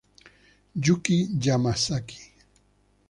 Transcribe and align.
Yuki 0.83 1.17
Yamazaki 1.45 2.19